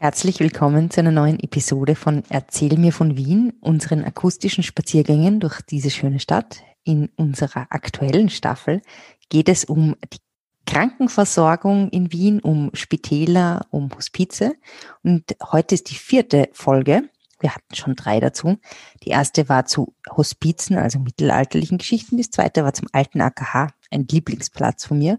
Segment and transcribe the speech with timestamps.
[0.00, 5.60] Herzlich willkommen zu einer neuen Episode von Erzähl mir von Wien, unseren akustischen Spaziergängen durch
[5.60, 6.62] diese schöne Stadt.
[6.84, 8.80] In unserer aktuellen Staffel
[9.28, 10.18] geht es um die
[10.66, 14.54] Krankenversorgung in Wien, um Spitäler, um Hospize.
[15.02, 17.10] Und heute ist die vierte Folge.
[17.40, 18.56] Wir hatten schon drei dazu.
[19.02, 22.18] Die erste war zu Hospizen, also mittelalterlichen Geschichten.
[22.18, 25.18] Die zweite war zum alten AKH, ein Lieblingsplatz von mir.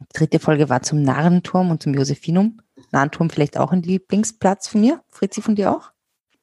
[0.00, 2.60] Die dritte Folge war zum Narrenturm und zum Josephinum.
[2.90, 5.02] Narrenturm vielleicht auch ein Lieblingsplatz von mir?
[5.08, 5.92] Fritzi, von dir auch?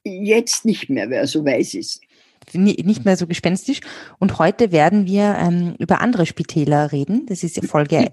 [0.04, 2.02] Jetzt nicht mehr, wer so weiß ist.
[2.54, 3.82] Nicht mehr so gespenstisch.
[4.20, 7.26] Und heute werden wir ähm, über andere Spitäler reden.
[7.26, 8.12] Das ist die Folge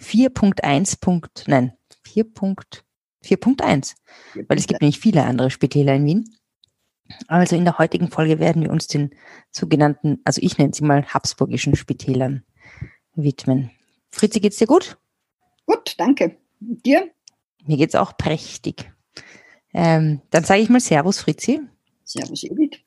[0.00, 1.46] 4.1.
[1.46, 1.72] Nein,
[2.06, 3.94] 4.1.
[4.48, 6.36] Weil es gibt nämlich viele andere Spitäler in Wien.
[7.28, 9.10] Also in der heutigen Folge werden wir uns den
[9.50, 12.44] sogenannten, also ich nenne sie mal habsburgischen Spitälern
[13.14, 13.70] widmen.
[14.16, 14.96] Fritzi, geht's dir gut?
[15.66, 16.36] Gut, danke.
[16.60, 17.10] Und dir?
[17.66, 18.90] Mir geht's auch prächtig.
[19.74, 21.60] Ähm, dann sage ich mal Servus, Fritzi.
[22.02, 22.78] Servus, Edith.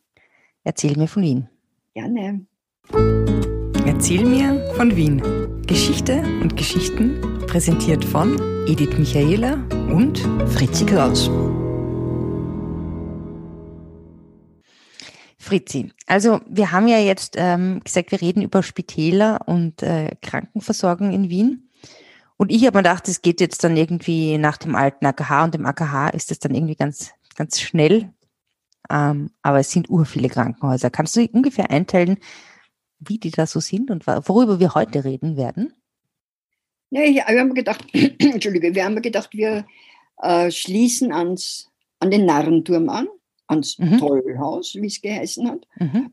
[0.64, 1.48] Erzähl mir von Wien.
[1.94, 2.46] Gerne.
[3.86, 5.22] Erzähl mir von Wien.
[5.68, 8.36] Geschichte und Geschichten präsentiert von
[8.68, 9.54] Edith Michaela
[9.94, 11.30] und Fritzi Kraus.
[15.50, 21.12] Fritzi, also wir haben ja jetzt ähm, gesagt, wir reden über Spitäler und äh, Krankenversorgung
[21.12, 21.72] in Wien.
[22.38, 25.56] Und ich habe mir gedacht, es geht jetzt dann irgendwie nach dem alten AKH und
[25.56, 28.14] dem AKH ist es dann irgendwie ganz, ganz schnell.
[28.92, 30.92] Ähm, aber es sind ur viele Krankenhäuser.
[30.92, 32.20] Kannst du ungefähr einteilen,
[33.00, 35.74] wie die da so sind und worüber wir heute reden werden?
[36.92, 39.66] Ja, wir haben gedacht, Entschuldige, wir haben gedacht, wir
[40.22, 43.08] äh, schließen ans, an den Narrenturm an,
[43.50, 43.98] ans mhm.
[43.98, 46.12] Tollhaus, wie es geheißen hat, mhm.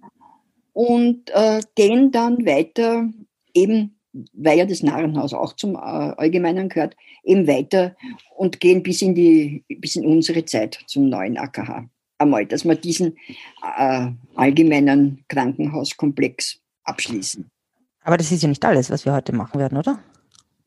[0.73, 3.09] und äh, gehen dann weiter
[3.55, 3.97] eben
[4.33, 7.97] weil ja das Narrenhaus auch zum äh, Allgemeinen gehört, eben weiter
[8.35, 11.89] und gehen bis in, die, bis in unsere Zeit zum neuen AKH.
[12.19, 13.17] Einmal, dass wir diesen
[13.79, 17.51] äh, allgemeinen Krankenhauskomplex abschließen.
[18.03, 19.99] Aber das ist ja nicht alles, was wir heute machen werden, oder?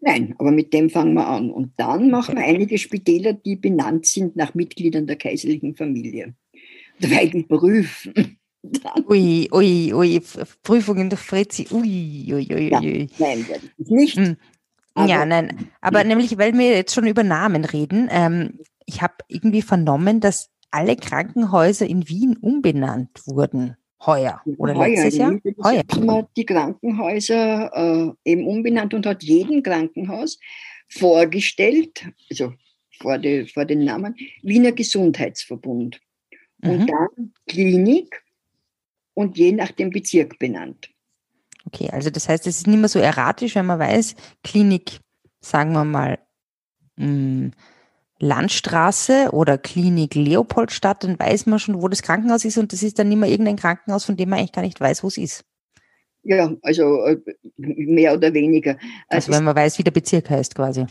[0.01, 1.49] Nein, aber mit dem fangen wir an.
[1.49, 6.35] Und dann machen wir einige Spitäler, die benannt sind nach Mitgliedern der kaiserlichen Familie.
[6.99, 8.39] Weil die prüfen,
[9.07, 10.21] Ui, ui, ui,
[10.63, 13.09] Prüfungen durch Fritzi, ui, ui, ui, ja, ui.
[13.17, 13.45] Nein,
[13.77, 14.17] nicht.
[14.17, 14.35] Hm.
[15.07, 19.61] ja, nein, aber nämlich, weil wir jetzt schon über Namen reden, ähm, ich habe irgendwie
[19.61, 23.75] vernommen, dass alle Krankenhäuser in Wien umbenannt wurden.
[24.05, 25.37] Heuer oder heuer, letztes Jahr?
[25.63, 25.79] Heuer.
[25.79, 30.39] Hat man die Krankenhäuser äh, eben umbenannt und hat jedem Krankenhaus
[30.89, 32.53] vorgestellt, also
[33.01, 35.99] vor, die, vor den Namen, Wiener Gesundheitsverbund.
[36.61, 36.87] Und mhm.
[36.87, 38.23] dann Klinik
[39.13, 40.89] und je nach dem Bezirk benannt.
[41.65, 44.99] Okay, also das heißt, es ist nicht mehr so erratisch, wenn man weiß, Klinik,
[45.41, 46.19] sagen wir mal,
[46.97, 47.51] hm,
[48.19, 52.99] Landstraße oder Klinik Leopoldstadt, dann weiß man schon, wo das Krankenhaus ist und das ist
[52.99, 55.45] dann nicht mehr irgendein Krankenhaus, von dem man eigentlich gar nicht weiß, wo es ist.
[56.23, 57.17] Ja, also äh,
[57.55, 58.71] mehr oder weniger.
[59.07, 60.85] Also, also wenn man weiß, wie der Bezirk heißt quasi.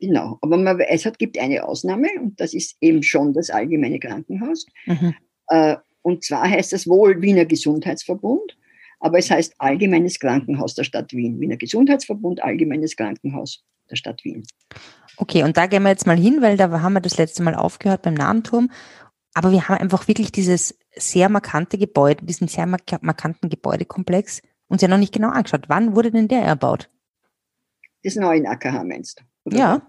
[0.00, 3.98] Genau, aber man, es hat, gibt eine Ausnahme und das ist eben schon das allgemeine
[3.98, 4.66] Krankenhaus.
[4.86, 5.14] Mhm.
[5.48, 8.56] Äh, und zwar heißt es wohl Wiener Gesundheitsverbund,
[9.00, 11.40] aber es heißt Allgemeines Krankenhaus der Stadt Wien.
[11.40, 14.44] Wiener Gesundheitsverbund, Allgemeines Krankenhaus der Stadt Wien.
[15.16, 17.54] Okay, und da gehen wir jetzt mal hin, weil da haben wir das letzte Mal
[17.54, 18.70] aufgehört beim Nahenturm.
[19.34, 24.88] Aber wir haben einfach wirklich dieses sehr markante Gebäude, diesen sehr markanten Gebäudekomplex uns ja
[24.88, 25.68] noch nicht genau angeschaut.
[25.68, 26.90] Wann wurde denn der erbaut?
[28.02, 29.24] Das neue AKH meinst du?
[29.56, 29.82] Ja.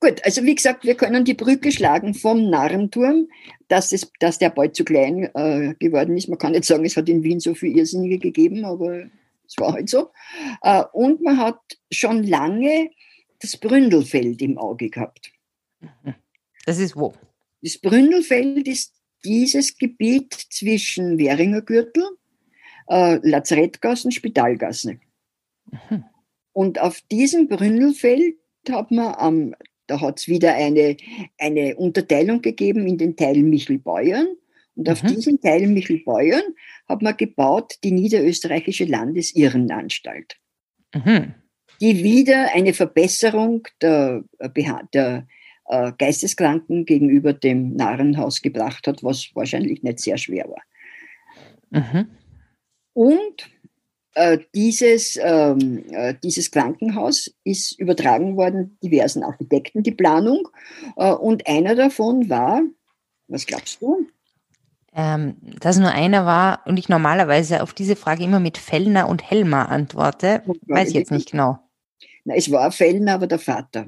[0.00, 3.28] Gut, also wie gesagt, wir können die Brücke schlagen vom Narrenturm,
[3.68, 6.28] dass, es, dass der bald zu klein äh, geworden ist.
[6.28, 9.10] Man kann nicht sagen, es hat in Wien so viel Irrsinnige gegeben, aber
[9.46, 10.10] es war halt so.
[10.62, 11.60] Äh, und man hat
[11.90, 12.90] schon lange
[13.40, 15.32] das Bründelfeld im Auge gehabt.
[16.64, 17.14] Das ist wo?
[17.60, 18.94] Das Bründelfeld ist
[19.24, 22.04] dieses Gebiet zwischen Währinger Gürtel,
[22.88, 24.98] äh, Lazarettgassen, Spitalgasse.
[25.66, 26.04] Mhm.
[26.52, 28.36] Und auf diesem Bründelfeld
[28.70, 29.54] hat man am
[29.86, 30.96] da hat es wieder eine,
[31.38, 34.26] eine Unterteilung gegeben in den Teil Michelbeuern.
[34.74, 35.08] Und auf mhm.
[35.08, 36.42] diesem Teil Michelbeuern
[36.88, 40.38] hat man gebaut die Niederösterreichische Landesirrenanstalt,
[40.94, 41.34] mhm.
[41.80, 44.24] die wieder eine Verbesserung der,
[44.94, 45.26] der
[45.66, 50.62] äh, Geisteskranken gegenüber dem Narrenhaus gebracht hat, was wahrscheinlich nicht sehr schwer war.
[51.70, 52.06] Mhm.
[52.94, 53.61] Und äh,
[54.54, 60.48] dieses, ähm, äh, dieses Krankenhaus ist übertragen worden diversen Architekten, die Planung.
[60.96, 62.62] Äh, und einer davon war,
[63.28, 64.06] was glaubst du?
[64.94, 69.30] Ähm, dass nur einer war und ich normalerweise auf diese Frage immer mit Fellner und
[69.30, 71.58] Helmer antworte, weiß ich jetzt nicht genau.
[72.24, 73.86] Na, es war Fellner, aber der Vater.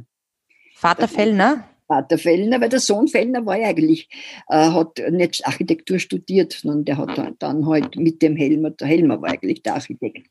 [0.75, 1.65] Vater Fellner?
[1.87, 4.09] Vater Fellner, weil der Sohn Fellner war ja eigentlich,
[4.49, 8.87] äh, hat nicht Architektur studiert, sondern der hat dann, dann halt mit dem Helmer, der
[8.87, 10.29] Helmer war eigentlich der Architekt.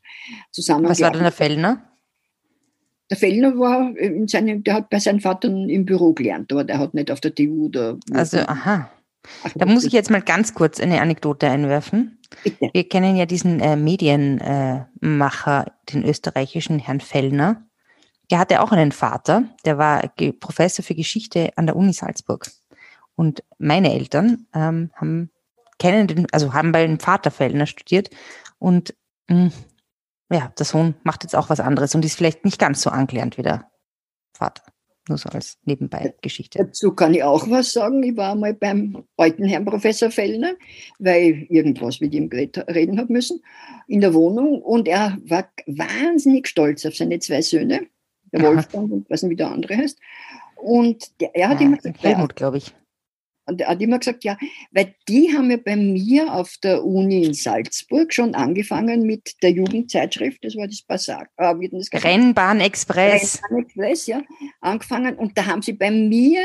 [0.52, 1.84] Zusammen Was war denn der Fellner?
[3.10, 6.80] Der Fellner war in seinem, der hat bei seinem Vater im Büro gelernt, aber der
[6.80, 7.98] hat nicht auf der TU oder.
[8.12, 8.90] Also, aha.
[9.56, 12.20] Da muss ich jetzt mal ganz kurz eine Anekdote einwerfen.
[12.44, 12.70] Bitte.
[12.74, 17.64] Wir kennen ja diesen äh, Medienmacher, äh, den österreichischen Herrn Fellner.
[18.34, 22.50] Der hatte auch einen Vater, der war Professor für Geschichte an der Uni Salzburg.
[23.14, 25.30] Und meine Eltern ähm, haben
[25.78, 28.10] kennen den, also haben bei dem Vater Fellner studiert
[28.58, 28.96] und
[29.30, 29.52] mh, hm,
[30.32, 33.38] ja, der Sohn macht jetzt auch was anderes und ist vielleicht nicht ganz so angelernt
[33.38, 33.70] wie der
[34.36, 34.64] Vater.
[35.08, 36.58] Nur so als Nebenbei-Geschichte.
[36.58, 38.02] Dazu kann ich auch was sagen.
[38.02, 40.54] Ich war mal beim alten Herrn Professor Fellner,
[40.98, 43.44] weil ich irgendwas mit ihm reden habe müssen,
[43.88, 44.60] in der Wohnung.
[44.64, 47.82] Und er war wahnsinnig stolz auf seine zwei Söhne,
[48.34, 50.00] der Wolfgang und weiß nicht, wie der andere heißt.
[50.56, 52.74] Und der, er hat ja, immer gesagt, Helmut, glaube ich.
[53.46, 54.38] Und er hat immer gesagt, ja,
[54.72, 59.52] weil die haben ja bei mir auf der Uni in Salzburg schon angefangen mit der
[59.52, 61.30] Jugendzeitschrift, das war das Passag.
[61.36, 61.54] Äh,
[61.94, 63.42] Rennbahn Express.
[63.44, 64.22] Rennbahn Express, ja,
[64.62, 65.16] angefangen.
[65.16, 66.40] Und da haben sie bei mir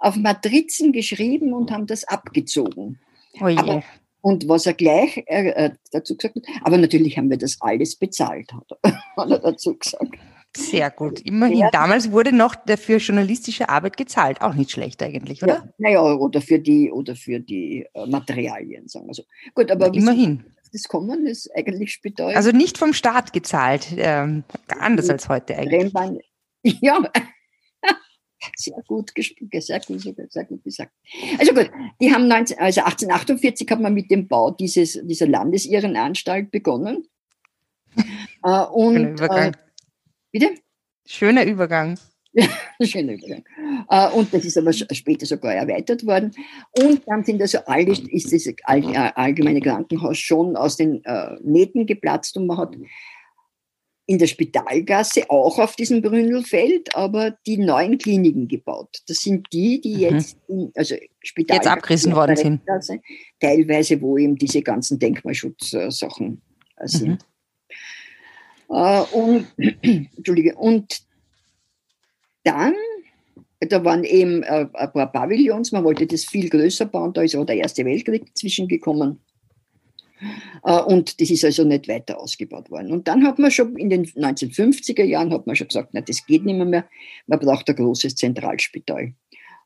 [0.00, 2.98] auf Matrizen geschrieben und haben das abgezogen.
[3.40, 3.58] Oh je.
[3.58, 3.84] Aber,
[4.20, 8.52] und was er gleich äh dazu gesagt hat, aber natürlich haben wir das alles bezahlt,
[8.52, 10.10] hat er, hat er dazu gesagt.
[10.56, 11.20] Sehr gut.
[11.20, 11.58] Immerhin.
[11.58, 11.70] Ja.
[11.70, 14.40] Damals wurde noch für journalistische Arbeit gezahlt.
[14.42, 15.54] Auch nicht schlecht eigentlich, oder?
[15.54, 19.24] Ja, naja, oder für die, oder für die äh, Materialien, sagen wir so.
[19.54, 20.44] Gut, aber ja, immerhin.
[20.72, 22.36] Das Kommen ist eigentlich bedeutend.
[22.36, 23.88] Also nicht vom Staat gezahlt.
[23.96, 24.44] Ähm,
[24.78, 25.82] anders als heute eigentlich.
[25.82, 26.18] Rennbahn,
[26.62, 27.02] ja,
[28.56, 30.00] sehr gut, sehr gut,
[30.32, 30.92] sehr gut gesagt.
[31.38, 31.70] Also gut,
[32.00, 37.06] die haben 19, also 1848 hat man mit dem Bau dieses, dieser Landesirrenanstalt begonnen.
[38.42, 39.52] äh, und äh,
[40.32, 40.54] Bitte?
[41.06, 41.98] Schöner Übergang.
[42.82, 43.44] Schöner Übergang.
[43.88, 46.32] Äh, und das ist aber später sogar erweitert worden.
[46.72, 52.36] Und dann sind also alle, ist das allgemeine Krankenhaus schon aus den äh, Nähten geplatzt
[52.36, 52.76] und man hat
[54.06, 58.98] in der Spitalgasse auch auf diesem Brünnelfeld, aber die neuen Kliniken gebaut.
[59.06, 60.00] Das sind die, die mhm.
[60.00, 62.62] jetzt, in, also Spitalgasse, jetzt abgerissen worden sind.
[63.38, 66.42] Teilweise, wo eben diese ganzen Denkmalschutzsachen
[66.76, 67.08] äh, sind.
[67.08, 67.31] Mhm.
[68.72, 69.46] Äh, und,
[70.16, 71.02] Entschuldige, und
[72.44, 72.74] dann,
[73.60, 77.36] da waren eben äh, ein paar Pavillons, man wollte das viel größer bauen, da ist
[77.36, 79.20] auch der Erste Weltkrieg zwischengekommen.
[80.64, 82.92] Äh, und das ist also nicht weiter ausgebaut worden.
[82.92, 86.24] Und dann hat man schon in den 1950er Jahren hat man schon gesagt, na, das
[86.26, 86.88] geht nicht mehr, mehr.
[87.26, 89.12] man braucht ein großes Zentralspital.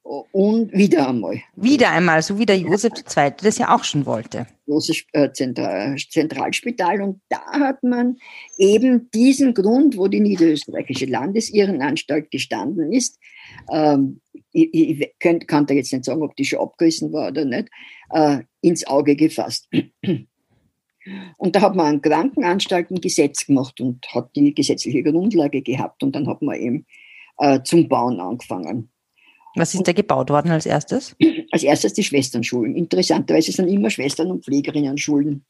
[0.07, 1.43] Und wieder einmal.
[1.57, 3.33] Wieder einmal, so wie der Josef II.
[3.43, 4.47] das ja auch schon wollte.
[4.67, 7.03] Großes äh, Zentral Zentralspital.
[7.03, 8.17] Und da hat man
[8.57, 13.19] eben diesen Grund, wo die Niederösterreichische Landesirrenanstalt gestanden ist,
[13.73, 14.21] ähm,
[14.53, 17.69] ich, ich könnt, kann da jetzt nicht sagen, ob die schon abgerissen war oder nicht,
[18.11, 19.69] äh, ins Auge gefasst.
[21.37, 26.27] Und da hat man ein Krankenanstaltengesetz gemacht und hat die gesetzliche Grundlage gehabt und dann
[26.27, 26.87] hat man eben
[27.39, 28.91] äh, zum Bauen angefangen.
[29.57, 31.17] Was ist da gebaut worden als erstes?
[31.51, 32.77] Als erstes die Schwesternschulen.
[32.77, 35.45] Interessanterweise sind immer Schwestern- und Pflegerinnen-Schulen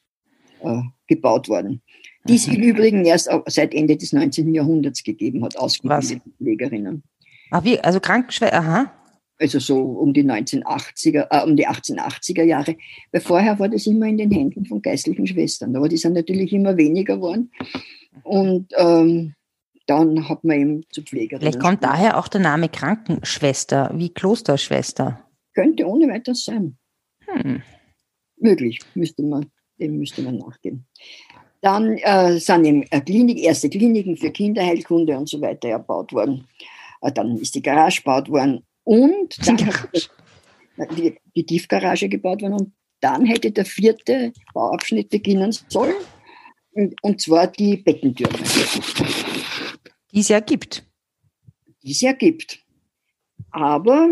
[0.62, 1.82] äh, gebaut worden.
[2.29, 4.53] Die es im Übrigen erst seit Ende des 19.
[4.55, 7.03] Jahrhunderts gegeben hat, ausgebildete Pflegerinnen.
[7.50, 7.79] Ach, wie?
[7.81, 8.93] Also Krankenschwester, aha.
[9.38, 12.76] Also so um die 1980er, äh, um die 1880er Jahre.
[13.12, 15.76] Weil vorher war das immer in den Händen von geistlichen Schwestern.
[15.76, 17.50] Aber die sind natürlich immer weniger geworden.
[18.23, 19.35] Und ähm,
[19.87, 21.40] dann hat man eben zu Pflegerin.
[21.40, 25.21] Vielleicht kommt daher auch der Name Krankenschwester wie Klosterschwester.
[25.55, 26.76] Könnte ohne weiteres sein.
[27.26, 27.62] Hm.
[28.38, 29.47] Möglich, müsste man,
[29.78, 30.87] dem müsste man nachgehen.
[31.62, 36.47] Dann äh, sind eben äh, Klinik, erste Kliniken für Kinderheilkunde und so weiter erbaut worden.
[37.00, 39.57] Äh, dann ist die Garage gebaut worden und dann
[40.97, 45.95] die, die Tiefgarage gebaut worden und dann hätte der vierte Bauabschnitt beginnen sollen,
[46.73, 48.38] und, und zwar die Beckentürme
[50.16, 50.82] die es ja gibt.
[51.82, 52.58] Die es ja gibt.
[53.50, 54.08] Aber,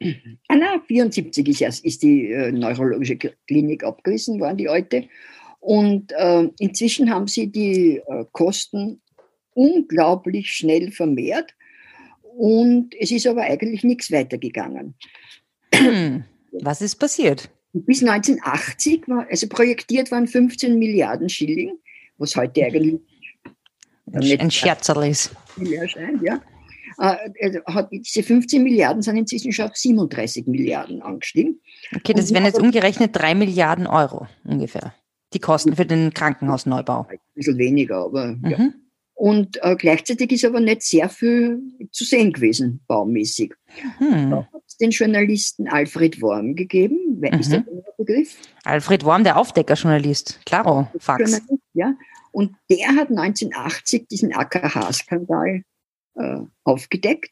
[0.48, 3.16] ah na, 74 ist, erst, ist die äh, neurologische
[3.46, 5.08] Klinik abgerissen worden, die alte.
[5.60, 9.02] Und äh, inzwischen haben sie die äh, Kosten
[9.52, 11.54] unglaublich schnell vermehrt.
[12.22, 14.94] Und es ist aber eigentlich nichts weitergegangen.
[16.52, 17.50] Was ist passiert?
[17.74, 21.78] Bis 1980 war, also projektiert waren 15 Milliarden Schilling,
[22.16, 23.00] was heute eigentlich
[24.12, 25.30] ein Scherzerl ist.
[25.58, 26.40] Erscheint, ja.
[26.98, 31.60] Äh, hat, diese 15 Milliarden sind inzwischen schon auf 37 Milliarden angestiegen.
[31.94, 34.94] Okay, das wären jetzt umgerechnet 3 Milliarden Euro ungefähr.
[35.34, 37.06] Die Kosten für den Krankenhausneubau.
[37.10, 38.48] Ein bisschen weniger, aber mhm.
[38.48, 38.70] ja.
[39.16, 41.58] Und äh, gleichzeitig ist aber nicht sehr viel
[41.90, 43.54] zu sehen gewesen, baumäßig.
[43.96, 44.30] Hm.
[44.30, 46.98] Da hat es den Journalisten Alfred Worm gegeben.
[47.18, 47.40] Wer mhm.
[47.40, 47.64] ist der
[47.96, 48.36] Begriff?
[48.64, 50.40] Alfred Worm, der Aufdeckerjournalist.
[50.44, 51.40] Klaro, Fax.
[51.72, 51.94] Ja.
[52.36, 55.62] Und der hat 1980 diesen AKH-Skandal
[56.16, 57.30] äh, aufgedeckt,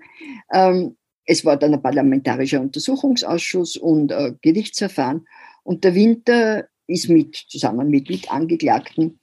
[0.53, 5.27] Ähm, es war dann ein parlamentarischer Untersuchungsausschuss und äh, Gerichtsverfahren.
[5.63, 9.19] Und der Winter ist mit, zusammen mit Mitangeklagten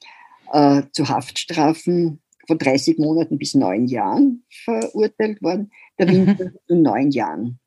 [0.52, 5.70] äh, zu Haftstrafen von 30 Monaten bis neun Jahren verurteilt worden.
[5.98, 6.26] Der mhm.
[6.26, 6.58] Winter mhm.
[6.66, 7.58] zu neun Jahren.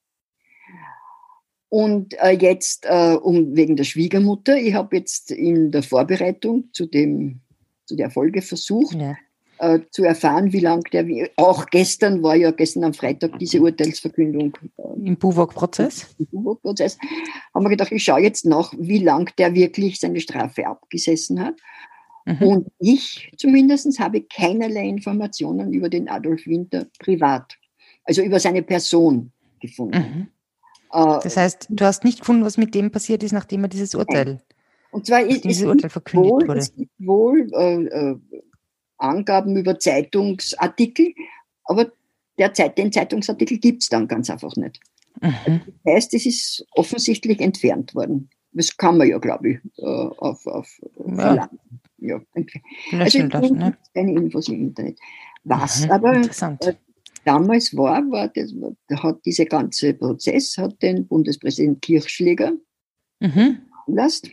[1.70, 4.58] Und äh, jetzt äh, um, wegen der Schwiegermutter.
[4.58, 7.42] Ich habe jetzt in der Vorbereitung zu, dem,
[7.86, 9.16] zu der Folge versucht, ja
[9.60, 11.06] äh, zu erfahren, wie lang der,
[11.36, 14.58] auch gestern war ja gestern am Freitag diese Urteilsverkündung.
[14.78, 16.16] Äh, Im Buwok-Prozess?
[16.20, 16.98] Im Buwok-Prozess.
[17.54, 21.56] Haben wir gedacht, ich schaue jetzt nach, wie lang der wirklich seine Strafe abgesessen hat.
[22.26, 22.48] Mhm.
[22.48, 27.58] Und ich zumindest habe keinerlei Informationen über den Adolf Winter privat,
[28.04, 29.98] also über seine Person gefunden.
[29.98, 30.28] Mhm.
[30.92, 33.96] Äh, das heißt, du hast nicht gefunden, was mit dem passiert ist, nachdem er dieses
[33.96, 34.42] Urteil,
[34.92, 36.60] und zwar ist, dieses Urteil verkündet wohl, wurde.
[36.60, 38.16] Es gibt wohl äh, äh
[39.00, 41.14] Angaben über Zeitungsartikel,
[41.66, 41.92] aber
[42.40, 44.80] der Zeit, den Zeitungsartikel gibt es dann ganz einfach nicht.
[45.22, 45.62] Mhm.
[45.84, 48.30] Das heißt, es ist offensichtlich entfernt worden.
[48.54, 50.82] Das kann man ja, glaube ich, äh, auf, auf
[51.18, 51.48] ja.
[52.00, 52.22] ja.
[52.94, 53.78] Also lassen, ne?
[53.94, 55.00] keine Infos im Internet.
[55.44, 56.74] Was mhm, aber äh,
[57.28, 58.54] damals war, war das,
[59.02, 62.54] hat dieser ganze Prozess hat den Bundespräsident Kirchschläger
[63.20, 63.60] mhm.
[63.86, 64.32] veranlasst,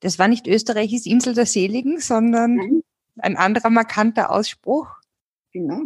[0.00, 2.82] das war nicht Österreichs Insel der Seligen, sondern Nein.
[3.18, 4.88] ein anderer markanter Ausspruch.
[5.52, 5.82] Genau.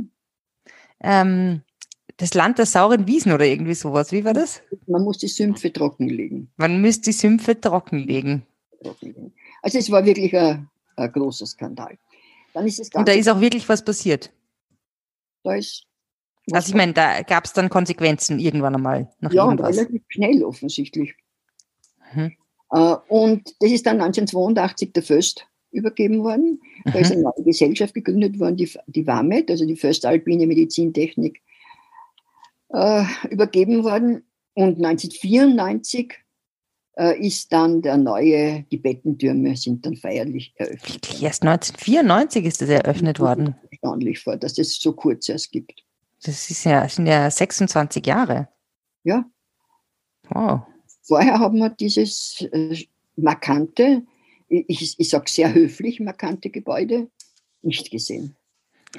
[1.00, 1.62] Ähm,
[2.16, 4.12] das Land der sauren Wiesen oder irgendwie sowas.
[4.12, 4.62] Wie war das?
[4.86, 6.50] Man muss die Sümpfe trockenlegen.
[6.56, 8.42] Man müsste die Sümpfe trockenlegen.
[9.62, 11.96] Also es war wirklich ein, ein großer Skandal.
[12.52, 14.30] Dann ist es Und da ist auch wirklich was passiert.
[15.42, 15.86] Da ist
[16.52, 19.08] also ich meine, da gab es dann Konsequenzen irgendwann einmal.
[19.20, 19.76] Nach ja, irgendwas.
[19.76, 21.14] relativ schnell offensichtlich.
[22.12, 22.32] Mhm.
[22.70, 26.60] Äh, und das ist dann 1982 der Föst übergeben worden.
[26.84, 31.40] Da ist eine neue Gesellschaft gegründet worden, die, die WAMED, also die Föst Alpine Medizintechnik,
[32.70, 34.24] äh, übergeben worden.
[34.54, 36.14] Und 1994 äh,
[37.08, 40.94] ist dann der neue, die Bettentürme sind dann feierlich eröffnet.
[40.94, 43.54] Wirklich, erst 1994 ist das eröffnet worden.
[43.70, 45.82] Erstaunlich vor, dass es so kurz erst gibt.
[46.22, 48.48] Das ist ja, sind ja 26 Jahre.
[49.04, 49.24] Ja.
[50.28, 50.60] Wow.
[51.02, 52.76] Vorher haben wir dieses äh,
[53.16, 54.02] markante,
[54.48, 57.08] ich, ich sage sehr höflich markante Gebäude
[57.62, 58.36] nicht gesehen.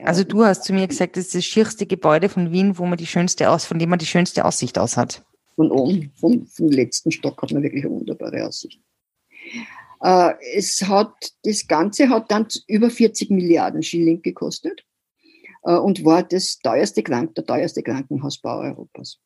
[0.03, 2.97] Also du hast zu mir gesagt, das ist das schierste Gebäude von Wien, wo man
[2.97, 5.23] die schönste aus, von dem man die schönste Aussicht aus hat.
[5.55, 8.79] Von oben, vom, vom letzten Stock hat man wirklich eine wunderbare Aussicht.
[10.01, 14.83] Äh, es hat, das Ganze hat dann über 40 Milliarden Schilling gekostet
[15.63, 19.19] äh, und war das teuerste Krank, der teuerste Krankenhausbau Europas.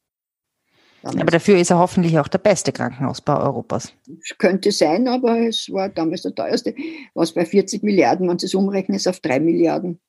[1.02, 1.22] Damals.
[1.22, 3.94] Aber dafür ist er hoffentlich auch der beste Krankenhausbau Europas.
[4.40, 6.74] Könnte sein, aber es war damals der teuerste.
[7.14, 10.00] Was bei 40 Milliarden, wenn Sie es umrechnen, ist auf 3 Milliarden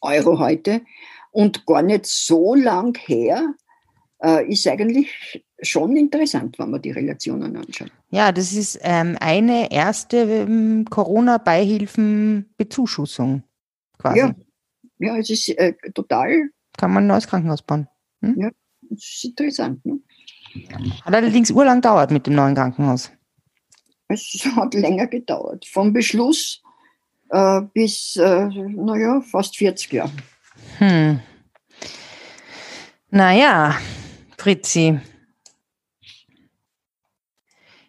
[0.00, 0.82] Euro heute.
[1.32, 3.54] Und gar nicht so lang her
[4.18, 7.92] ist eigentlich schon interessant, wenn man die Relationen anschaut.
[8.10, 13.42] Ja, das ist ähm, eine erste ähm, Corona-Beihilfen-Bezuschussung
[13.98, 14.18] quasi.
[14.18, 14.34] Ja,
[14.98, 16.48] ja es ist äh, total.
[16.76, 17.88] Kann man ein neues Krankenhaus bauen.
[18.22, 18.34] Hm?
[18.38, 18.50] Ja,
[18.82, 19.84] das ist interessant.
[19.84, 19.98] Ne?
[21.04, 23.10] Hat allerdings urlang dauert mit dem neuen Krankenhaus.
[24.08, 25.66] Es hat länger gedauert.
[25.66, 26.62] Vom Beschluss
[27.30, 30.12] äh, bis, äh, naja, fast 40 Jahre.
[30.78, 31.20] Hm.
[33.10, 33.76] Naja,
[34.38, 35.00] Fritzi.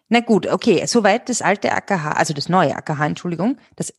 [0.08, 3.92] Na gut, okay, soweit das alte AKH, also das neue AKH, Entschuldigung, das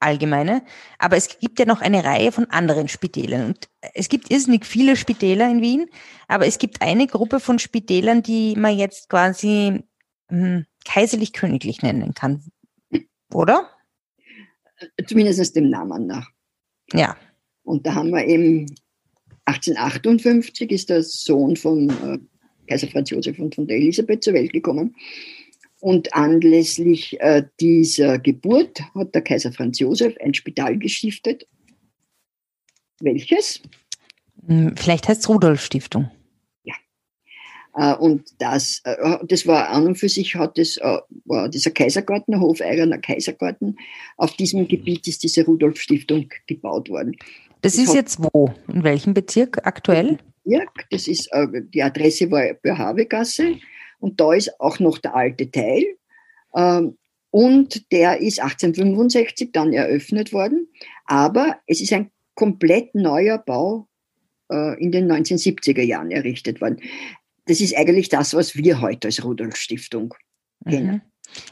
[0.00, 0.62] allgemeine.
[0.98, 3.46] Aber es gibt ja noch eine Reihe von anderen Spitälern.
[3.46, 5.86] Und es gibt irrsinnig viele Spitäler in Wien,
[6.26, 9.84] aber es gibt eine Gruppe von Spitälern, die man jetzt quasi
[10.28, 12.42] hm, kaiserlich-königlich nennen kann.
[13.32, 13.70] Oder?
[15.06, 16.28] Zumindest dem Namen nach.
[16.92, 17.16] Ja.
[17.62, 18.66] Und da haben wir eben
[19.44, 22.18] 1858 ist der Sohn von äh,
[22.68, 24.94] Kaiser Franz Josef und von der Elisabeth zur Welt gekommen.
[25.80, 31.48] Und anlässlich äh, dieser Geburt hat der Kaiser Franz Josef ein Spital gestiftet.
[33.00, 33.60] Welches?
[34.46, 36.08] Hm, vielleicht heißt es Rudolf Stiftung.
[36.62, 36.74] Ja.
[37.74, 41.72] Äh, und das, äh, das war an und für sich hat es, äh, war dieser
[41.72, 43.76] Kaisergarten, Hofeigener Kaisergarten.
[44.16, 47.16] Auf diesem Gebiet ist diese Rudolf Stiftung gebaut worden.
[47.62, 48.52] Das ist jetzt wo?
[48.68, 50.18] In welchem Bezirk aktuell?
[50.44, 53.56] Bezirk, das ist, äh, die Adresse war Börhavegasse
[54.00, 55.84] und da ist auch noch der alte Teil.
[56.54, 56.98] Ähm,
[57.30, 60.68] und der ist 1865 dann eröffnet worden.
[61.06, 63.88] Aber es ist ein komplett neuer Bau
[64.50, 66.80] äh, in den 1970er Jahren errichtet worden.
[67.46, 70.14] Das ist eigentlich das, was wir heute als Rudolf Stiftung
[70.68, 70.86] kennen.
[70.86, 71.00] Mhm.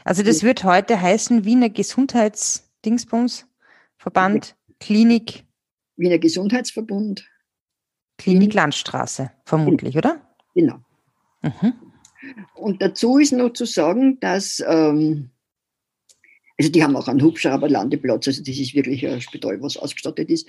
[0.03, 3.47] Also das wird heute heißen Wiener Gesundheitsdingsbums,
[3.97, 5.45] Verband, Klinik.
[6.01, 7.25] Wiener Gesundheitsverbund.
[8.17, 10.21] Klinik Landstraße, vermutlich, oder?
[10.53, 10.79] Genau.
[11.41, 11.73] Mhm.
[12.55, 15.29] Und dazu ist noch zu sagen, dass, ähm,
[16.59, 20.47] also die haben auch einen Hubschrauberlandeplatz, also das ist wirklich ein Spital, was ausgestattet ist.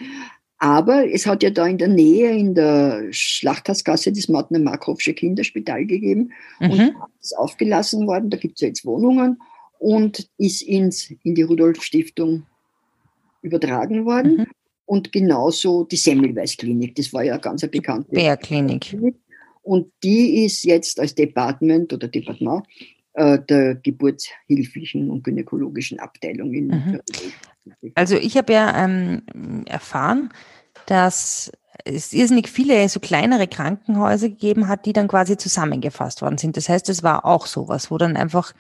[0.59, 5.87] Aber es hat ja da in der Nähe, in der Schlachthausgasse, das Martner Markowsche Kinderspital
[5.87, 6.71] gegeben mhm.
[6.71, 8.31] und ist aufgelassen worden.
[8.31, 9.39] Da gibt es ja jetzt Wohnungen
[9.79, 12.47] und ist ins, in die Rudolf-Stiftung
[13.41, 14.37] übertragen worden.
[14.37, 14.47] Mhm.
[14.93, 18.95] Und genauso die Semmelweis-Klinik, das war ja ganz eine bekannte Bär-Klinik.
[19.63, 22.67] Und die ist jetzt als Department oder Departement
[23.15, 27.01] äh, der geburtshilflichen und gynäkologischen Abteilung in mhm.
[27.95, 29.23] Also ich habe ja ähm,
[29.65, 30.29] erfahren,
[30.85, 31.51] dass
[31.87, 36.59] es irrsinnig viele so kleinere Krankenhäuser gegeben hat, die dann quasi zusammengefasst worden sind.
[36.59, 38.53] Das heißt, es war auch sowas, wo dann einfach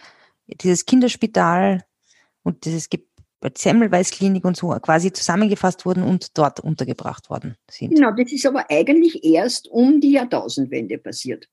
[0.46, 1.84] dieses Kinderspital
[2.42, 2.88] und dieses
[3.54, 7.94] Semmelweis-Klinik und so quasi zusammengefasst wurden und dort untergebracht worden sind.
[7.94, 11.48] Genau, das ist aber eigentlich erst um die Jahrtausendwende passiert.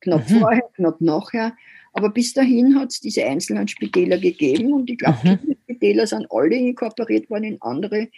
[0.00, 0.40] Knapp mhm.
[0.40, 1.52] vorher, knapp nachher.
[1.92, 5.38] Aber bis dahin hat es diese einzelnen Spitäler gegeben und ich glaube, mhm.
[5.46, 8.08] die Spitäler sind alle inkorporiert worden in andere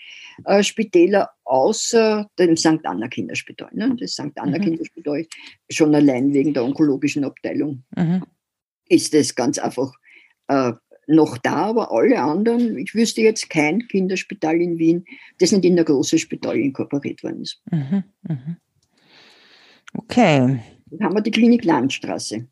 [0.46, 2.84] äh, Spitäler, außer dem St.
[2.84, 3.70] Anna Kinderspital.
[3.72, 3.96] Ne?
[4.00, 4.32] Das St.
[4.34, 4.62] Anna mhm.
[4.62, 5.26] Kinderspital,
[5.70, 8.24] schon allein wegen der onkologischen Abteilung, mhm.
[8.88, 9.92] ist es ganz einfach
[10.48, 10.72] äh,
[11.08, 15.04] noch da, aber alle anderen, ich wüsste jetzt kein Kinderspital in Wien,
[15.38, 17.60] das nicht in der großen Spital inkorporiert worden ist.
[17.70, 18.56] Mhm, mh.
[19.94, 20.60] Okay.
[20.86, 22.46] Dann haben wir die Klinik Landstraße.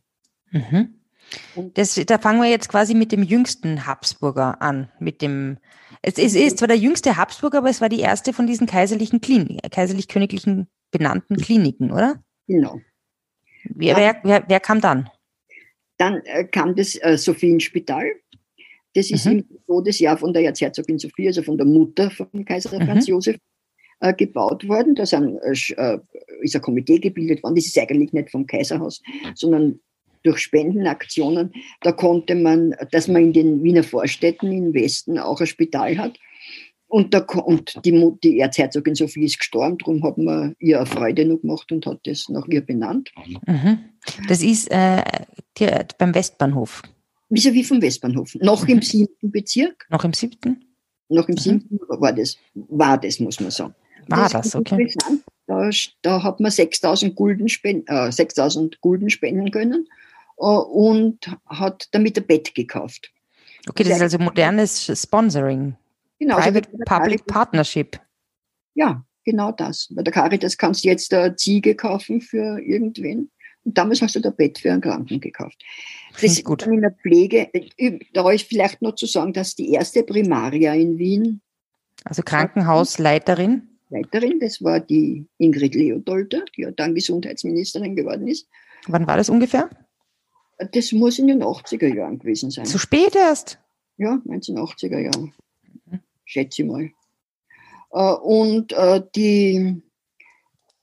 [0.51, 0.95] Mhm.
[1.75, 5.59] Das, da fangen wir jetzt quasi mit dem jüngsten Habsburger an, mit dem
[6.03, 9.21] es, es ist zwar der jüngste Habsburger, aber es war die erste von diesen kaiserlichen
[9.21, 12.23] Kliniken, kaiserlich-königlichen benannten Kliniken, oder?
[12.47, 12.81] Genau.
[13.65, 15.11] Wer, wer, wer, wer kam dann?
[15.99, 18.13] Dann äh, kam das äh, Sophienspital.
[18.97, 19.33] Das ist mhm.
[19.33, 22.87] im Todesjahr von der Erzherzogin Sophie, also von der Mutter von Kaiser mhm.
[22.87, 23.37] Franz Josef,
[24.01, 24.95] äh, gebaut worden.
[24.95, 25.99] Da sind, äh, äh,
[26.41, 27.57] ist ein Komitee gebildet worden.
[27.57, 29.03] Das ist eigentlich nicht vom Kaiserhaus,
[29.35, 29.81] sondern
[30.23, 31.53] durch Spendenaktionen.
[31.83, 36.19] Da konnte man, dass man in den Wiener Vorstädten im Westen auch ein Spital hat.
[36.89, 41.27] Und, da, und die, die Erzherzogin Sophie ist gestorben, darum hat man ihr eine Freude
[41.27, 43.11] noch gemacht und hat das nach ihr benannt.
[43.47, 43.79] Mhm.
[44.29, 45.03] Das ist äh,
[45.99, 46.83] beim Westbahnhof,
[47.31, 48.35] vis-à-vis vom Westbahnhof.
[48.37, 48.75] Noch mhm.
[48.75, 49.87] im siebten Bezirk.
[49.91, 50.65] Noch im siebten?
[51.09, 51.39] Noch im mhm.
[51.39, 53.75] siebten war das, war das, muss man sagen.
[54.09, 54.93] War das, das okay.
[55.47, 55.71] Da,
[56.03, 59.87] da, hat man 6000 Gulden, spenden, äh, 6000 Gulden spenden können
[60.39, 63.13] äh, und hat damit ein Bett gekauft.
[63.69, 65.77] Okay, das, ist also modernes Sponsoring.
[66.19, 68.01] Genau, also Private Public Partnership.
[68.75, 69.89] Ja, genau das.
[69.91, 73.31] Bei der Caritas kannst du jetzt eine Ziege kaufen für irgendwen.
[73.69, 75.61] Damals hast du da Bett für einen Kranken gekauft.
[76.13, 76.65] Das ist gut.
[76.67, 77.51] in der Pflege,
[78.13, 81.41] da ist vielleicht noch zu sagen, dass die erste Primaria in Wien.
[82.05, 83.69] Also Krankenhausleiterin?
[83.91, 88.49] Leiterin, das war die Ingrid Leodolter, die ja dann Gesundheitsministerin geworden ist.
[88.87, 89.69] Wann war das ungefähr?
[90.73, 92.67] Das muss in den 80er Jahren gewesen sein.
[92.67, 93.59] Zu spät erst?
[93.97, 95.35] Ja, 1980er Jahren.
[95.87, 96.01] Mhm.
[96.25, 96.91] Schätze ich mal.
[97.93, 99.83] Äh, und äh, die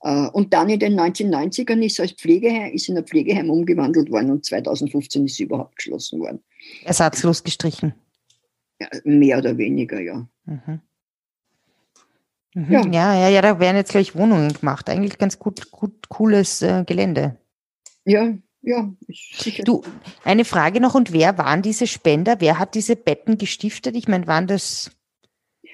[0.04, 4.44] und dann in den 1990ern ist als Pflegeheim, ist in ein Pflegeheim umgewandelt worden und
[4.44, 6.42] 2015 ist sie überhaupt geschlossen worden.
[6.84, 7.94] Ersatzlos gestrichen.
[8.80, 10.28] Ja, mehr oder weniger, ja.
[10.44, 10.80] Mhm.
[12.54, 12.70] Mhm.
[12.70, 12.86] Ja.
[12.86, 14.88] ja, ja, ja, da werden jetzt gleich Wohnungen gemacht.
[14.90, 17.36] Eigentlich ganz gut, gut cooles äh, Gelände.
[18.04, 19.64] Ja, ja, sicher.
[19.64, 19.82] Du,
[20.22, 22.36] eine Frage noch, und wer waren diese Spender?
[22.40, 23.96] Wer hat diese Betten gestiftet?
[23.96, 24.90] Ich meine, waren das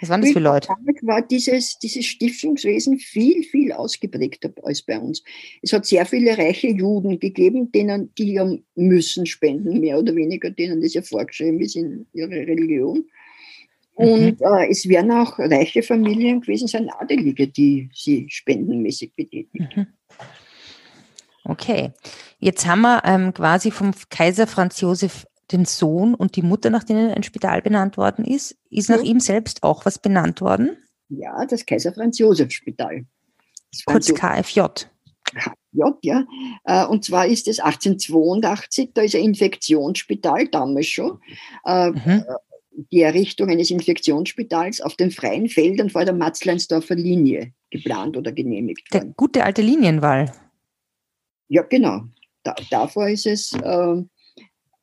[0.01, 0.69] was waren das für Leute?
[0.69, 5.23] Damit war dieses, dieses Stiftungswesen viel, viel ausgeprägter als bei uns.
[5.63, 10.51] Es hat sehr viele reiche Juden gegeben, denen, die ja müssen spenden, mehr oder weniger,
[10.51, 13.05] denen das ja vorgeschrieben ist in ihrer Religion.
[13.95, 14.47] Und mhm.
[14.47, 19.69] äh, es werden auch reiche Familien gewesen sein, Adelige, die sie spendenmäßig betätigen.
[19.77, 19.87] Mhm.
[21.45, 21.91] Okay,
[22.39, 26.85] jetzt haben wir ähm, quasi vom Kaiser Franz Josef den Sohn und die Mutter, nach
[26.85, 28.57] denen ein Spital benannt worden ist.
[28.71, 30.77] Ist nach ihm selbst auch was benannt worden?
[31.09, 33.05] Ja, das Kaiser Franz Josef Spital.
[33.85, 34.61] Kurz KFJ.
[35.25, 36.25] KFJ, ja.
[36.65, 41.21] Äh, und zwar ist es 1882, da ist ein Infektionsspital, damals schon.
[41.65, 41.99] Äh, mhm.
[42.07, 42.25] Äh,
[42.93, 48.93] die Errichtung eines Infektionsspitals auf den freien Feldern vor der Matzleinsdorfer Linie geplant oder genehmigt
[48.93, 49.07] worden.
[49.09, 50.33] Der gute alte Linienwall.
[51.49, 52.05] Ja, genau.
[52.43, 54.03] Da, davor ist es äh,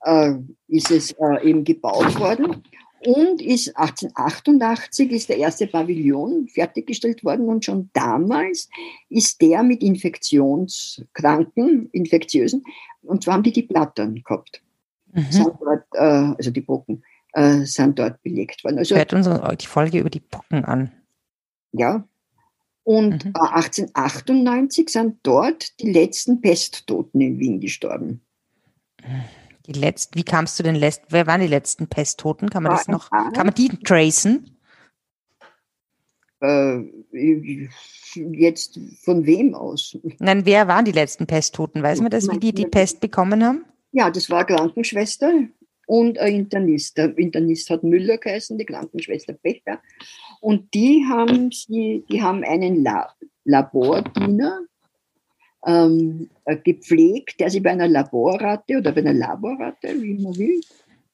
[0.02, 0.34] äh,
[0.68, 2.64] ist es äh, eben gebaut worden.
[3.00, 8.70] Und ist 1888 ist der erste Pavillon fertiggestellt worden und schon damals
[9.10, 12.64] ist der mit Infektionskranken, Infektiösen,
[13.04, 14.64] und zwar haben die die Plattern gehabt.
[15.14, 15.54] Mhm.
[15.60, 18.80] Dort, äh, also die Pocken äh, sind dort belegt worden.
[18.80, 19.30] Also, Hört uns
[19.60, 20.92] die Folge über die Pocken an.
[21.74, 22.04] Ja.
[22.84, 23.34] Und mhm.
[23.36, 28.22] 1898 sind dort die letzten Pesttoten in Wien gestorben.
[29.06, 29.24] Mhm.
[29.68, 32.50] Die letzten, wie kamst du denn letzten, wer waren die letzten Pesttoten?
[32.50, 34.58] Kann man das noch, kann man die tracen?
[36.40, 36.84] Äh,
[38.14, 39.98] jetzt von wem aus?
[40.20, 41.84] Nein, wer waren die letzten Pesttoten?
[41.84, 43.66] Weiß man das, wie die die Pest bekommen haben?
[43.92, 45.34] Ja, das war Krankenschwester
[45.88, 46.98] und ein Internist.
[46.98, 49.82] Der Internist hat Müller geheißen, die Krankenschwester Becher.
[50.40, 54.62] Und die haben sie, die haben einen La Labordiener,
[55.66, 60.62] ähm, äh, gepflegt, der sich bei einer Laborratte oder bei einer Laborratte, wie man will,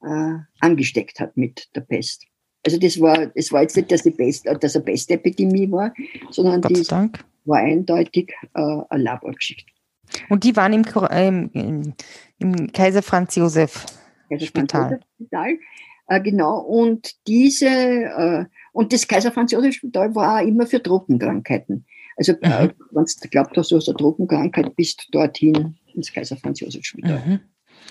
[0.03, 2.25] äh, angesteckt hat mit der Pest.
[2.65, 5.93] Also das war, das war jetzt nicht, dass, die Pest, äh, dass eine Pestepidemie war,
[6.29, 6.85] sondern die
[7.45, 9.71] war eindeutig äh, eine Laborgeschichte.
[10.29, 11.93] Und die waren im, im,
[12.39, 13.85] im Kaiser Franz Josef
[14.39, 14.99] Spital.
[15.15, 15.57] Spital.
[16.07, 20.81] Äh, genau, und diese, äh, und das Kaiser Franz Josef Spital war auch immer für
[20.81, 21.85] Tropenkrankheiten.
[22.15, 22.73] Also, äh, mhm.
[22.91, 27.23] wenn du glaubt hast, du hast eine Tropenkrankheit, bist dorthin ins Kaiser Franz Josef Spital.
[27.25, 27.39] Mhm.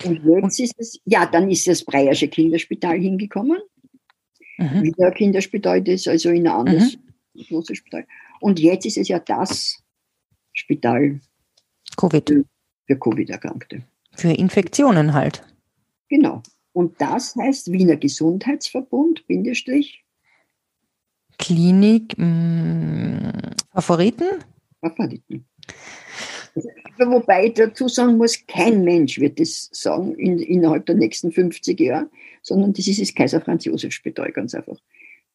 [0.05, 3.59] Und jetzt ist es, ja, dann ist das Breyersche Kinderspital hingekommen.
[4.57, 4.83] Mhm.
[4.83, 6.97] Wieder ein Kinderspital, das also in ein anderes
[7.33, 7.43] mhm.
[7.47, 8.05] großes Spital.
[8.39, 9.81] Und jetzt ist es ja das
[10.53, 11.19] Spital
[11.97, 12.29] Covid.
[12.29, 12.45] für,
[12.87, 13.83] für Covid-Erkrankte.
[14.15, 15.43] Für Infektionen halt.
[16.09, 16.43] Genau.
[16.73, 20.02] Und das heißt Wiener Gesundheitsverbund, Bindestrich,
[21.37, 23.31] Klinik, mh, mm,
[23.73, 24.43] Favoriten?
[24.81, 25.45] Favoriten.
[26.99, 31.79] Wobei ich dazu sagen muss, kein Mensch wird das sagen in, innerhalb der nächsten 50
[31.79, 32.09] Jahre,
[32.41, 34.77] sondern das ist das Kaiser Franz Josef Spital ganz einfach.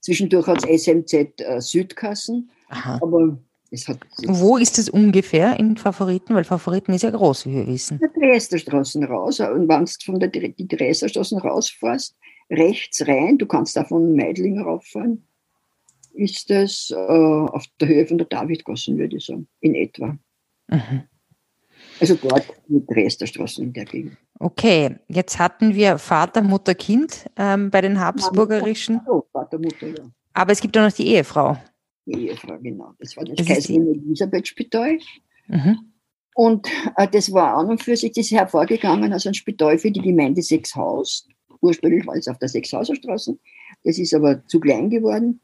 [0.00, 3.00] Zwischendurch hat es SMZ äh, Südkassen, Aha.
[3.02, 3.38] aber
[3.70, 3.98] es hat.
[4.26, 6.34] Wo ist es ungefähr in Favoriten?
[6.34, 7.98] Weil Favoriten ist ja groß, wie wir wissen.
[7.98, 9.40] Der Dresderstraßen raus.
[9.40, 12.16] Und wenn du von der die Dresderstraßen rausfährst,
[12.50, 15.26] rechts rein, du kannst da von Meidling rauffahren,
[16.18, 20.18] ist es äh, auf der Höhe von der Davidgassen, würde ich sagen, in etwa.
[20.68, 21.04] Mhm.
[22.00, 24.16] Also dort mit Dresderstraße in der Gegend.
[24.38, 29.00] Okay, jetzt hatten wir Vater, Mutter, Kind ähm, bei den Habsburgerischen.
[29.07, 30.11] Oh, Vater, Mutter, ja.
[30.33, 31.57] Aber es gibt auch noch die Ehefrau.
[32.07, 32.92] Die Ehefrau, genau.
[32.98, 34.98] Das war das, das Kaiserin Elisabeth Spital.
[35.48, 35.78] Mhm.
[36.35, 39.90] Und äh, das war an und für sich, das ist hervorgegangen aus einem Spital für
[39.90, 41.26] die Gemeinde Sechshaus.
[41.61, 43.37] Ursprünglich war es auf der Sechshauser Straße.
[43.83, 45.40] Das ist aber zu klein geworden.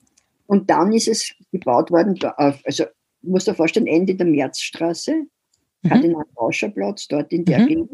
[0.46, 2.84] Und dann ist es gebaut worden, also
[3.22, 5.88] musst dir vorstellen, Ende der Märzstraße, mhm.
[5.88, 7.66] Kardinal-Rauscher-Platz, dort in der mhm.
[7.66, 7.90] Gegend.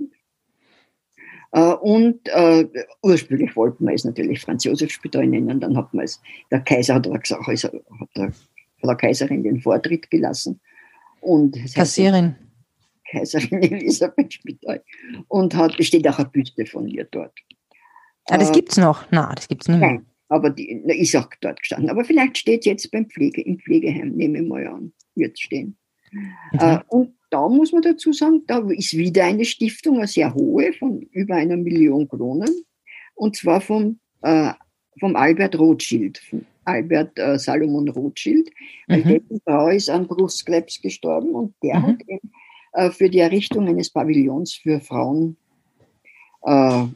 [1.52, 2.64] Uh, und uh,
[3.02, 6.94] ursprünglich wollten wir es natürlich Franz Josef Spital nennen, dann hat man es, der Kaiser
[6.94, 8.32] hat aber gesagt, also hat der,
[8.84, 10.60] der Kaiserin den Vortritt gelassen.
[11.20, 12.36] Und Kassierin.
[13.10, 14.84] Kaiserin Elisabeth Spital.
[15.26, 17.36] Und hat, steht auch ein Büste von ihr dort.
[18.26, 19.10] Ah, das uh, gibt's noch?
[19.10, 19.90] Nein, das gibt's nicht mehr.
[19.90, 21.90] Nein, Aber die na, ist auch dort gestanden.
[21.90, 25.76] Aber vielleicht steht jetzt beim Pflege, im Pflegeheim, nehme ich mal an, wird stehen.
[26.12, 26.32] Mhm.
[26.52, 30.72] Äh, und da muss man dazu sagen, da ist wieder eine Stiftung, eine sehr hohe,
[30.72, 32.64] von über einer Million Kronen.
[33.14, 34.52] Und zwar vom, äh,
[35.00, 38.50] vom Albert Rothschild, von Albert äh, Salomon Rothschild.
[38.86, 39.08] Weil mhm.
[39.08, 41.86] dessen Frau ist an Brustkrebs gestorben und der mhm.
[41.86, 42.32] hat eben
[42.74, 45.36] äh, für die Errichtung eines Pavillons für Frauen
[46.46, 46.86] äh, äh,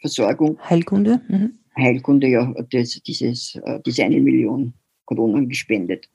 [0.00, 0.58] Frauenversorgung.
[0.68, 1.20] Heilkunde?
[1.28, 1.58] Mhm.
[1.76, 4.74] Heilkunde, ja, das, dieses, äh, diese eine Million
[5.06, 6.08] Kronen gespendet.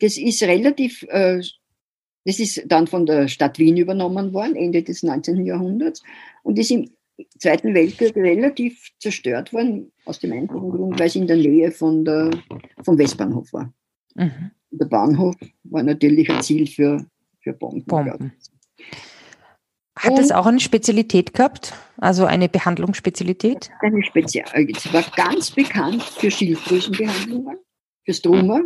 [0.00, 1.40] Das ist relativ, äh,
[2.24, 5.44] das ist dann von der Stadt Wien übernommen worden, Ende des 19.
[5.44, 6.02] Jahrhunderts
[6.42, 6.90] und ist im
[7.38, 12.04] Zweiten Weltkrieg relativ zerstört worden, aus dem einfachen Grund, weil es in der Nähe von
[12.04, 12.30] der,
[12.84, 13.72] vom Westbahnhof war.
[14.14, 14.52] Mhm.
[14.70, 17.04] Der Bahnhof war natürlich ein Ziel für,
[17.40, 17.84] für Bomben.
[17.86, 18.32] Bomben.
[19.98, 21.74] Hat es auch eine Spezialität gehabt?
[21.98, 23.70] Also eine Behandlungsspezialität?
[23.80, 24.46] Eine Spezial.
[24.54, 27.58] Es war ganz bekannt für Schilddrüsenbehandlungen,
[28.04, 28.60] für Struma,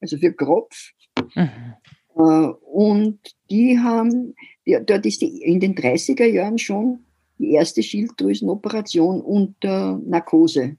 [0.00, 0.92] also für Kropf.
[1.34, 1.74] Mhm.
[2.16, 3.18] Äh, und
[3.50, 7.04] die haben, dort ist die, in den 30er Jahren schon
[7.38, 10.76] die erste Schilddrüsenoperation unter Narkose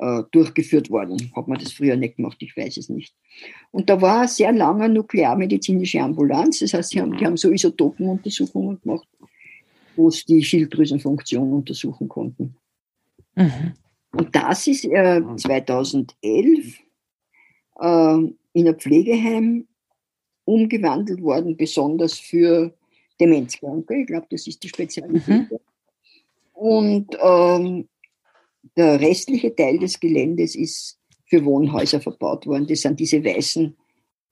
[0.00, 1.30] äh, durchgeführt worden.
[1.36, 3.14] Hat man das früher nicht gemacht, ich weiß es nicht.
[3.70, 7.50] Und da war eine sehr lange nuklearmedizinische Ambulanz, das heißt, die haben, die haben so
[7.50, 9.06] Isotopenuntersuchungen gemacht,
[9.96, 12.56] wo sie die Schilddrüsenfunktion untersuchen konnten.
[13.34, 13.74] Mhm.
[14.12, 16.80] Und das ist äh, 2011
[17.78, 18.16] äh,
[18.52, 19.68] in ein Pflegeheim
[20.44, 22.74] umgewandelt worden, besonders für
[23.20, 24.00] Demenzkranke.
[24.00, 25.28] Ich glaube, das ist die Spezialität.
[25.28, 25.58] Mhm.
[26.54, 27.88] Und ähm,
[28.76, 32.66] der restliche Teil des Geländes ist für Wohnhäuser verbaut worden.
[32.66, 33.76] Das sind diese weißen,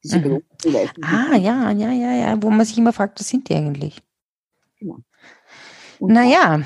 [0.02, 0.22] diese mhm.
[0.22, 1.04] großen weißen.
[1.04, 4.02] Ah, ja, ja, ja, ja, wo man sich immer fragt, was sind die eigentlich?
[4.78, 4.98] Genau.
[6.00, 6.62] naja.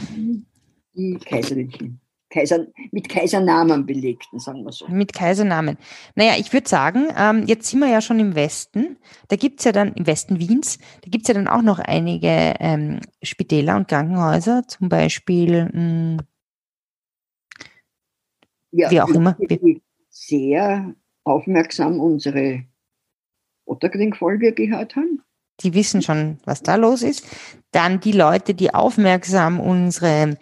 [0.94, 2.02] Die kaiserlichen.
[2.32, 4.88] Kaiser, mit Kaisernamen belegten, sagen wir so.
[4.88, 5.76] Mit Kaisernamen.
[6.14, 8.96] Naja, ich würde sagen, ähm, jetzt sind wir ja schon im Westen.
[9.28, 13.00] Da gibt's ja dann, im Westen Wiens, da gibt's ja dann auch noch einige ähm,
[13.22, 16.16] Spitäler und Krankenhäuser, zum Beispiel, mh, hm,
[18.72, 19.36] ja, wie auch immer.
[19.38, 22.64] Die sehr aufmerksam unsere
[23.66, 25.22] Otterkring-Folge gehört haben.
[25.60, 27.24] Die wissen schon, was da los ist.
[27.70, 30.36] Dann die Leute, die aufmerksam unsere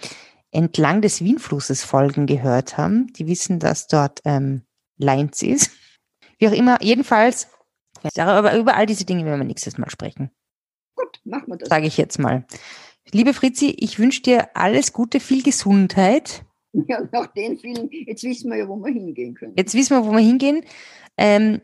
[0.51, 4.63] entlang des Wienflusses Folgen gehört haben, die wissen, dass dort ähm,
[4.97, 5.71] Leinz ist.
[6.39, 7.49] Wie auch immer, jedenfalls,
[8.17, 10.31] aber über all diese Dinge werden wir nächstes Mal sprechen.
[10.97, 11.69] Gut, machen wir das.
[11.69, 12.47] Sage ich jetzt mal.
[13.13, 16.45] Liebe Fritzi, ich wünsche dir alles Gute, viel Gesundheit.
[16.89, 19.55] Ja, nach den vielen, jetzt wissen wir ja, wo wir hingehen können.
[19.57, 20.63] Jetzt wissen wir, wo wir hingehen.
[21.17, 21.61] Ähm,